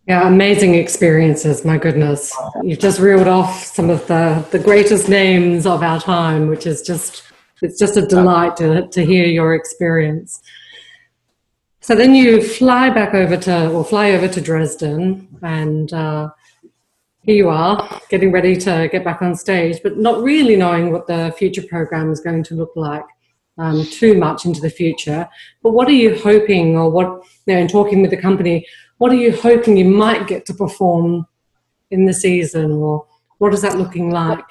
[0.09, 0.27] Yeah.
[0.27, 1.67] Amazing experiences.
[1.67, 6.49] My goodness, you've just reeled off some of the the greatest names of our time,
[6.49, 7.25] which is just
[7.61, 10.41] it's just a delight to to hear your experience.
[11.81, 16.31] So then you fly back over to, or fly over to Dresden, and uh,
[17.23, 21.07] here you are, getting ready to get back on stage, but not really knowing what
[21.07, 23.05] the future program is going to look like
[23.57, 25.29] um, too much into the future.
[25.63, 28.67] But what are you hoping, or what, you know, in talking with the company,
[28.99, 31.27] what are you hoping you might get to perform
[31.91, 33.07] in the season, or
[33.39, 34.45] what is that looking like?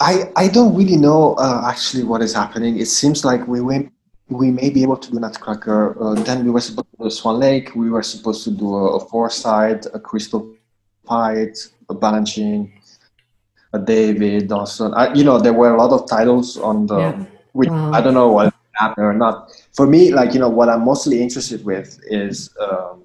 [0.00, 2.78] I, I don't really know uh, actually what is happening.
[2.78, 3.92] It seems like we went
[4.28, 5.96] we may be able to do Nutcracker.
[6.00, 7.74] Uh, then we were supposed to do Swan Lake.
[7.74, 10.54] We were supposed to do a, a Forsythe, a Crystal
[11.04, 12.70] Pite, a Balanchine,
[13.72, 14.92] a David Dawson.
[14.94, 16.98] I, you know, there were a lot of titles on the.
[16.98, 17.24] Yeah.
[17.52, 17.92] Which wow.
[17.92, 19.50] I don't know what happened or not.
[19.74, 23.02] For me, like you know, what I'm mostly interested with is um,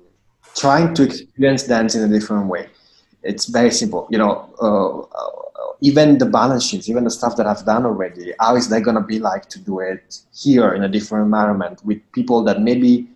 [0.56, 2.70] trying to experience dance in a different way.
[3.24, 4.08] It's very simple.
[4.10, 5.24] You know, uh,
[5.82, 9.02] even the Balanchines, even the stuff that I've done already, how is that going to
[9.02, 13.10] be like to do it here in a different environment with people that maybe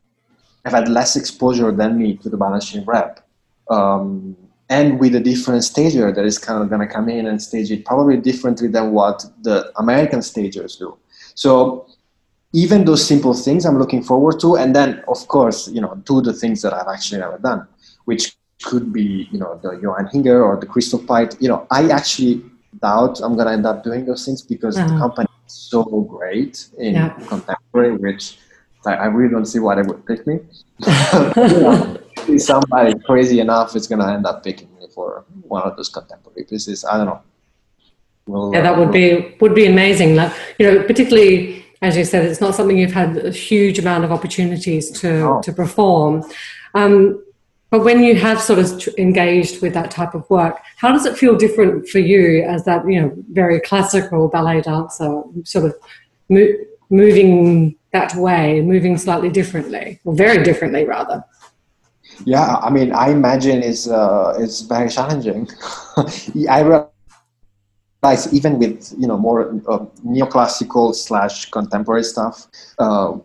[0.65, 3.25] have had less exposure than me to the Balanchine rep?
[3.69, 4.35] Um,
[4.69, 7.71] and with a different stager that is kind of going to come in and stage
[7.71, 10.97] it probably differently than what the American stagers do.
[11.35, 11.87] So
[12.57, 16.21] even those simple things I'm looking forward to, and then of course, you know, do
[16.21, 17.67] the things that I've actually never done,
[18.05, 21.39] which could be, you know, the Johan Inger or the Crystal Pite.
[21.39, 22.43] You know, I actually
[22.81, 24.89] doubt I'm gonna end up doing those things because uh-huh.
[24.89, 27.09] the company is so great in yeah.
[27.27, 28.39] contemporary, which
[28.87, 30.39] I really don't see why they would pick me.
[32.39, 36.83] somebody crazy enough is gonna end up picking me for one of those contemporary pieces.
[36.83, 37.21] I don't know.
[38.25, 40.15] We'll, yeah, that would be would be amazing.
[40.15, 44.03] Like you know, particularly as you said, it's not something you've had a huge amount
[44.03, 46.23] of opportunities to to perform.
[46.73, 47.23] Um,
[47.69, 51.17] but when you have sort of engaged with that type of work, how does it
[51.17, 55.75] feel different for you as that, you know, very classical ballet dancer, sort of
[56.29, 56.55] mo-
[56.89, 61.23] moving that way, moving slightly differently, or very differently rather?
[62.25, 65.49] Yeah, I mean, I imagine it's uh, it's very challenging.
[66.49, 66.87] I
[68.03, 72.47] realize even with you know more uh, neoclassical slash contemporary stuff,
[72.79, 73.17] uh,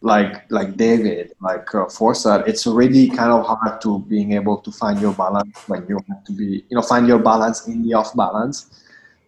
[0.00, 4.70] like like David, like uh, Forza, it's already kind of hard to being able to
[4.70, 7.94] find your balance when you have to be, you know, find your balance in the
[7.94, 8.70] off balance.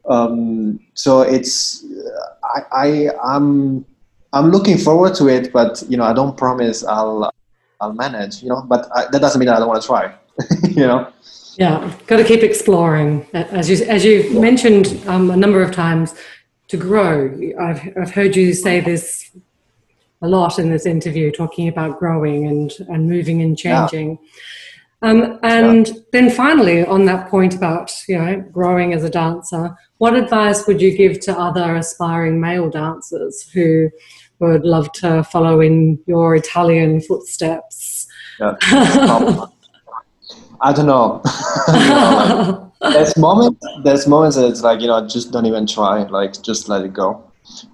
[0.09, 1.85] Um, so it's
[2.45, 3.85] I, I I'm
[4.33, 7.31] I'm looking forward to it, but you know I don't promise I'll
[7.81, 8.63] I'll manage, you know.
[8.67, 10.15] But I, that doesn't mean I don't want to try,
[10.69, 11.11] you know.
[11.57, 13.27] Yeah, got to keep exploring.
[13.33, 14.41] As you as you yeah.
[14.41, 16.15] mentioned um, a number of times,
[16.69, 17.33] to grow.
[17.61, 19.31] I've I've heard you say this
[20.23, 24.19] a lot in this interview, talking about growing and and moving and changing.
[25.03, 25.11] Yeah.
[25.11, 25.95] Um, and yeah.
[26.13, 30.81] then finally, on that point about you know growing as a dancer, what advice would
[30.81, 33.91] you give to other aspiring male dancers who
[34.41, 38.07] would love to follow in your Italian footsteps?
[38.41, 38.57] Yeah.
[40.65, 41.21] I don't know.
[42.93, 43.67] there's moments.
[43.85, 46.05] There's moments that it's like you know, just don't even try.
[46.05, 47.23] Like just let it go.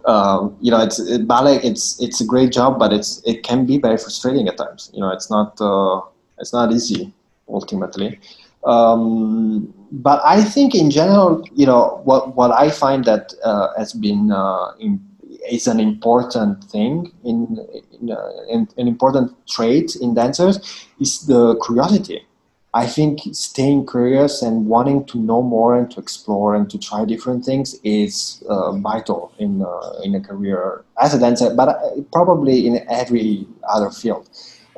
[0.07, 1.61] Um, you know, it's it, ballet.
[1.63, 4.91] It's it's a great job, but it's it can be very frustrating at times.
[4.93, 6.01] You know, it's not uh,
[6.41, 7.13] it's not easy
[7.49, 8.19] ultimately.
[8.65, 13.93] Um, but I think in general, you know, what what I find that uh, has
[13.93, 15.01] been uh, in,
[15.49, 17.57] is an important thing in,
[18.01, 20.59] in, uh, in, an important trait in dancers
[20.99, 22.27] is the curiosity
[22.73, 27.05] I think staying curious and wanting to know more and to explore and to try
[27.05, 32.01] different things is uh, vital in uh, in a career as a dancer, but uh,
[32.13, 34.29] probably in every other field.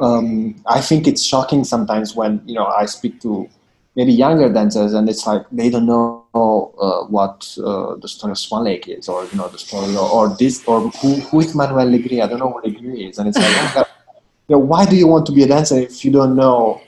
[0.00, 3.46] Um, I think it's shocking sometimes when you know I speak to
[3.94, 8.38] maybe younger dancers and it's like they don't know uh, what uh, the story of
[8.38, 11.54] Swan Lake is, or you know the story or, or this or who who is
[11.54, 12.22] Manuel Legris.
[12.22, 13.84] I don't know what Legris is, and it's like, oh
[14.48, 16.80] you know, why do you want to be a dancer if you don't know?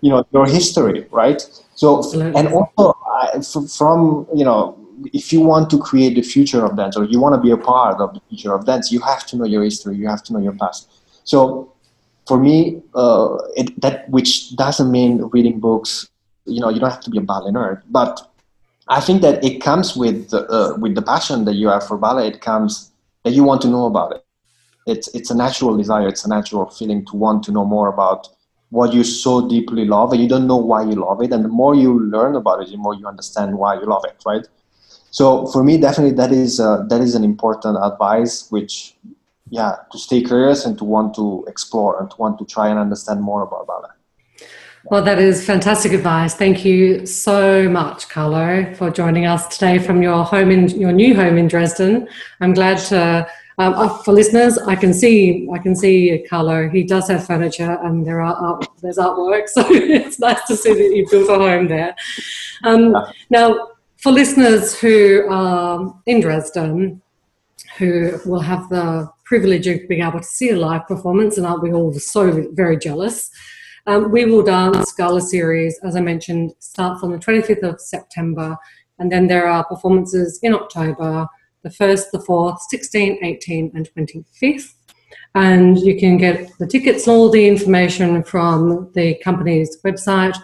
[0.00, 1.40] You know your history right?
[1.74, 2.94] So and also
[3.78, 4.76] from you know
[5.12, 7.56] if you want to create the future of dance or you want to be a
[7.56, 10.32] part of the future of dance you have to know your history you have to
[10.32, 10.90] know your past.
[11.24, 11.72] So
[12.26, 16.08] for me uh, it, that which doesn't mean reading books
[16.46, 18.14] you know you don't have to be a ballet nerd but
[18.88, 22.28] i think that it comes with uh, with the passion that you have for ballet
[22.28, 22.92] it comes
[23.24, 24.24] that you want to know about it.
[24.86, 28.28] It's it's a natural desire it's a natural feeling to want to know more about
[28.70, 31.48] what you so deeply love and you don't know why you love it and the
[31.48, 34.46] more you learn about it the more you understand why you love it right
[35.10, 38.94] so for me definitely that is uh, that is an important advice which
[39.48, 42.78] yeah to stay curious and to want to explore and to want to try and
[42.78, 43.90] understand more about ballet
[44.84, 46.34] well, that is fantastic advice.
[46.34, 51.14] Thank you so much, Carlo, for joining us today from your home in your new
[51.14, 52.08] home in Dresden.
[52.40, 53.28] I'm glad to
[53.60, 56.70] um, uh, for listeners, I can see I can see Carlo.
[56.70, 60.72] He does have furniture, and there are art, there's artwork, so it's nice to see
[60.72, 61.94] that you built a home there.
[62.64, 62.96] Um,
[63.28, 67.02] now, for listeners who are in Dresden,
[67.76, 71.62] who will have the privilege of being able to see a live performance, and aren't
[71.62, 73.30] we all so very jealous?
[73.86, 78.56] Um, we will dance gala series, as I mentioned, starts on the 25th of September,
[78.98, 81.28] and then there are performances in October
[81.62, 84.74] the 1st, the 4th, 16th, 18th, and 25th.
[85.34, 90.36] And you can get the tickets and all the information from the company's website,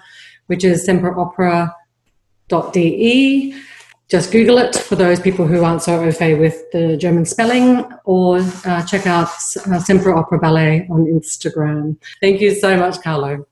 [0.47, 3.55] which is semperopera.de.
[4.09, 7.85] Just Google it for those people who aren't so au fait with the German spelling,
[8.05, 11.97] or uh, check out uh, Semper Opera Ballet on Instagram.
[12.21, 13.49] Thank you so much, Carlo.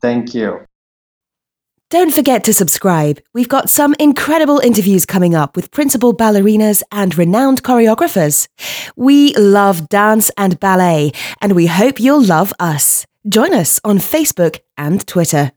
[0.00, 0.66] Thank you.
[1.90, 3.20] Don't forget to subscribe.
[3.34, 8.48] We've got some incredible interviews coming up with principal ballerinas and renowned choreographers.
[8.96, 13.06] We love dance and ballet, and we hope you'll love us.
[13.28, 15.52] Join us on Facebook and Twitter.